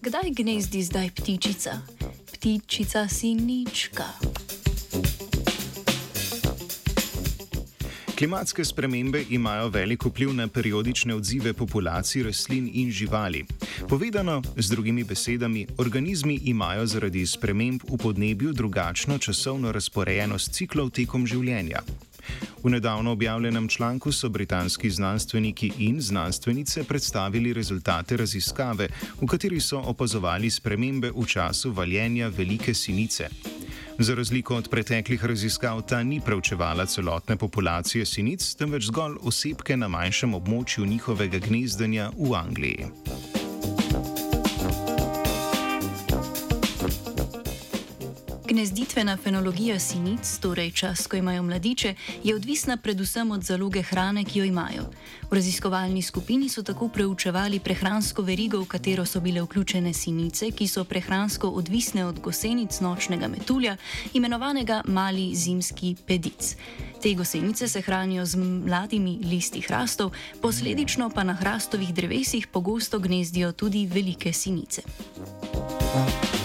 Kdaj 0.00 0.30
gnezdi 0.32 0.82
zdaj 0.82 1.10
ptičica? 1.10 1.76
Ptičica 2.32 3.08
sinička. 3.08 4.04
Klimatske 8.16 8.64
spremembe 8.64 9.24
imajo 9.30 9.68
velik 9.68 10.04
vpliv 10.04 10.32
na 10.34 10.48
periodične 10.48 11.14
odzive 11.14 11.52
populacij 11.52 12.22
rastlin 12.22 12.70
in 12.72 12.90
živali. 12.90 13.44
Povedano 13.88 14.42
z 14.56 14.70
drugimi 14.70 15.04
besedami, 15.04 15.66
organizmi 15.78 16.40
imajo 16.44 16.86
zaradi 16.86 17.26
sprememb 17.26 17.82
v 17.88 17.96
podnebju 17.96 18.52
drugačno 18.52 19.18
časovno 19.18 19.72
razporejenost 19.72 20.52
ciklov 20.52 20.90
tekom 20.90 21.26
življenja. 21.26 21.84
V 22.62 22.70
nedavno 22.70 23.12
objavljenem 23.12 23.68
članku 23.68 24.12
so 24.12 24.28
britanski 24.28 24.90
znanstveniki 24.90 25.72
in 25.78 26.00
znanstvenice 26.00 26.84
predstavili 26.84 27.52
rezultate 27.52 28.16
raziskave, 28.16 28.88
v 29.20 29.26
kateri 29.26 29.60
so 29.60 29.78
opazovali 29.78 30.50
spremembe 30.50 31.10
v 31.16 31.26
času 31.26 31.72
valjenja 31.72 32.28
velike 32.28 32.74
sinice. 32.74 33.28
Za 33.98 34.14
razliko 34.14 34.56
od 34.56 34.68
preteklih 34.68 35.24
raziskav, 35.24 35.82
ta 35.82 36.02
ni 36.02 36.20
preučevala 36.20 36.86
celotne 36.86 37.36
populacije 37.36 38.06
sinic, 38.06 38.54
temveč 38.54 38.86
zgolj 38.88 39.18
osebke 39.20 39.76
na 39.76 39.88
manjšem 39.88 40.34
območju 40.34 40.86
njihovega 40.86 41.38
gnezdenja 41.38 42.10
v 42.16 42.34
Angliji. 42.34 42.86
Gnezditvena 48.50 49.16
fenologija 49.16 49.78
sinic, 49.78 50.38
torej 50.42 50.70
čas, 50.70 51.06
ko 51.06 51.16
imajo 51.16 51.42
mladiče, 51.42 51.94
je 52.24 52.34
odvisna 52.34 52.76
predvsem 52.76 53.30
od 53.30 53.44
zaloge 53.44 53.82
hrane, 53.82 54.24
ki 54.24 54.38
jo 54.38 54.44
imajo. 54.44 54.88
V 55.30 55.34
raziskovalni 55.34 56.02
skupini 56.02 56.48
so 56.48 56.62
tako 56.62 56.88
preučevali 56.88 57.60
prehransko 57.60 58.22
verigo, 58.22 58.58
v 58.60 58.66
katero 58.66 59.06
so 59.06 59.20
bile 59.20 59.42
vključene 59.42 59.92
sinice, 59.92 60.50
ki 60.50 60.68
so 60.68 60.84
prehransko 60.84 61.48
odvisne 61.48 62.04
od 62.04 62.18
gosenic 62.20 62.80
nočnega 62.80 63.28
metulja, 63.28 63.76
imenovanega 64.12 64.82
mali 64.84 65.30
zimski 65.34 65.94
pedic. 66.06 66.56
Te 67.02 67.14
gosenice 67.14 67.68
se 67.68 67.80
hranijo 67.80 68.26
z 68.26 68.36
mladimi 68.66 69.18
listi 69.30 69.60
hrastov, 69.60 70.10
posledično 70.42 71.10
pa 71.14 71.24
na 71.24 71.34
hrastovih 71.34 71.94
drevesih 71.94 72.46
pogosto 72.46 72.98
gnezdijo 72.98 73.52
tudi 73.52 73.86
velike 73.86 74.32
sinice. 74.32 74.82
Thank 75.92 76.34
you. 76.34 76.39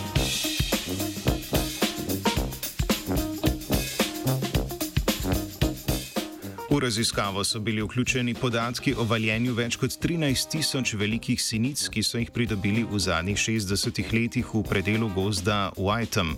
V 6.75 6.79
raziskavo 6.79 7.43
so 7.43 7.59
bili 7.59 7.81
vključeni 7.81 8.33
podatki 8.33 8.93
o 8.97 9.03
valjenju 9.03 9.53
več 9.53 9.77
kot 9.79 9.93
13 10.03 10.49
tisoč 10.51 10.93
velikih 10.99 11.41
sinic, 11.41 11.85
ki 11.87 12.01
so 12.03 12.19
jih 12.19 12.31
pridobili 12.35 12.83
v 12.83 12.99
zadnjih 12.99 13.37
60 13.39 14.01
letih 14.11 14.49
v 14.53 14.63
predelu 14.67 15.07
gozda 15.15 15.71
Whitem. 15.77 16.33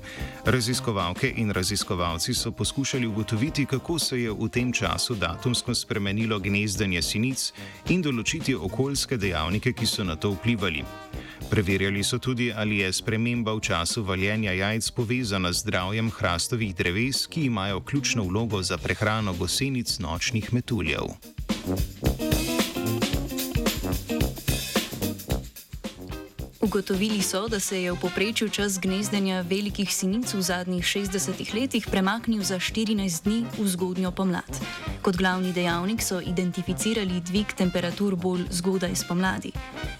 Raziskovalke 0.45 1.33
in 1.37 1.49
raziskovalci 1.51 2.33
so 2.33 2.51
poskušali 2.51 3.07
ugotoviti, 3.07 3.65
kako 3.65 3.99
se 3.99 4.21
je 4.21 4.31
v 4.31 4.49
tem 4.49 4.73
času 4.73 5.15
datumsko 5.15 5.73
spremenilo 5.75 6.39
gnezdenje 6.39 7.01
sinic 7.01 7.51
in 7.89 8.05
določiti 8.05 8.53
okoljske 8.53 9.17
dejavnike, 9.17 9.73
ki 9.73 9.89
so 9.89 10.05
na 10.05 10.15
to 10.15 10.35
vplivali. 10.37 10.85
Preverjali 11.49 12.03
so 12.03 12.19
tudi, 12.19 12.51
ali 12.55 12.77
je 12.77 12.93
sprememba 12.93 13.53
v 13.53 13.59
času 13.59 14.03
valjenja 14.03 14.51
jajc 14.51 14.91
povezana 14.91 15.53
z 15.53 15.63
zdravjem 15.63 16.11
hrastovih 16.11 16.75
dreves, 16.75 17.27
ki 17.27 17.45
imajo 17.45 17.81
ključno 17.81 18.23
vlogo 18.23 18.61
za 18.61 18.77
prehrano 18.77 19.33
gosenic 19.33 19.99
nočnih 19.99 20.53
metuljev. 20.53 21.07
Ugotovili 26.67 27.21
so, 27.21 27.47
da 27.47 27.59
se 27.59 27.83
je 27.83 27.91
v 27.91 27.95
povprečju 27.95 28.49
čas 28.49 28.79
gnezdenja 28.79 29.41
velikih 29.41 29.93
sinic 29.93 30.33
v 30.33 30.41
zadnjih 30.41 30.83
60 30.83 31.53
letih 31.55 31.87
premaknil 31.87 32.43
za 32.43 32.59
14 32.59 33.23
dni 33.23 33.45
v 33.57 33.67
zgodnjo 33.67 34.11
pomlad. 34.11 34.51
Kot 35.01 35.15
glavni 35.15 35.53
dejavnik 35.53 36.03
so 36.03 36.19
identificirali 36.19 37.21
dvig 37.23 37.53
temperatur 37.55 38.15
bolj 38.19 38.43
zgodaj 38.51 38.95
spomladi. 38.95 39.51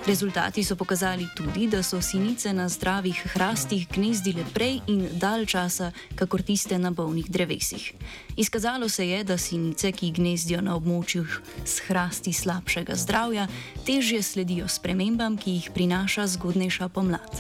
Rezultati 0.08 0.64
so 0.64 0.76
pokazali 0.76 1.28
tudi, 1.36 1.68
da 1.68 1.84
so 1.84 2.02
sinice 2.02 2.54
na 2.54 2.70
zdravih 2.70 3.16
hrastih 3.34 3.88
gnezdile 3.88 4.44
prej 4.54 4.82
in 4.88 5.08
dalj 5.12 5.46
časa, 5.46 5.92
kakor 6.16 6.42
tiste 6.42 6.80
na 6.80 6.92
bolnih 6.92 7.32
drevesih. 7.32 7.94
Izkazalo 8.38 8.90
se 8.90 9.08
je, 9.08 9.24
da 9.24 9.38
sinice, 9.38 9.92
ki 9.92 10.12
gnezdijo 10.12 10.62
na 10.62 10.76
območjih 10.76 11.42
s 11.66 11.80
hrasti 11.88 12.34
slabšega 12.34 12.96
zdravja, 12.96 13.48
težje 13.86 14.22
sledijo 14.24 14.68
spremembam, 14.68 15.38
ki 15.38 15.52
jih 15.52 15.72
prinaša 15.74 16.28
zgodnejša 16.58 16.90
pomlad. 16.90 17.34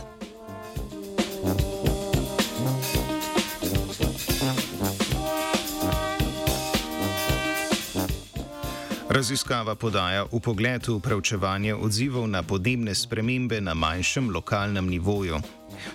Raziskava 9.09 9.73
podaja 9.75 10.29
v 10.29 10.37
pogledu 10.37 10.99
preučevanje 11.01 11.73
odzivov 11.73 12.29
na 12.29 12.45
podnebne 12.45 12.93
spremembe 12.93 13.57
na 13.61 13.73
manjšem 13.73 14.29
lokalnem 14.29 14.85
nivoju. 14.85 15.41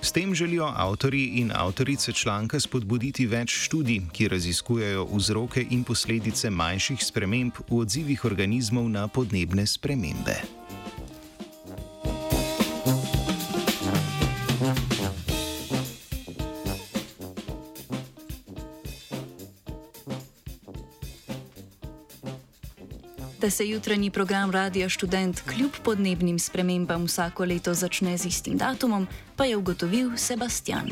S 0.02 0.10
tem 0.12 0.34
želijo 0.34 0.66
avtori 0.66 1.38
in 1.38 1.52
avtorice 1.54 2.12
članka 2.12 2.60
spodbuditi 2.60 3.26
več 3.26 3.54
študij, 3.54 4.00
ki 4.12 4.28
raziskujejo 4.28 5.06
vzroke 5.14 5.62
in 5.70 5.84
posledice 5.84 6.50
manjših 6.50 6.98
sprememb 7.04 7.54
v 7.70 7.78
odzivih 7.86 8.24
organizmov 8.24 8.90
na 8.90 9.06
podnebne 9.06 9.66
spremembe. 9.66 10.61
Da 23.42 23.50
se 23.50 23.68
jutranji 23.68 24.10
program 24.10 24.50
Radia 24.50 24.88
Student 24.90 25.40
kljub 25.40 25.70
podnebnim 25.82 26.38
spremembam 26.38 27.04
vsako 27.04 27.44
leto 27.44 27.74
začne 27.74 28.18
z 28.18 28.26
istim 28.26 28.58
datumom, 28.58 29.06
pa 29.36 29.44
je 29.44 29.56
ugotovil 29.56 30.16
Sebastian. 30.16 30.90